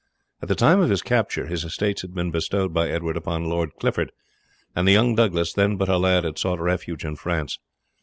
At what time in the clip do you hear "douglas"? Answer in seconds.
5.13-5.53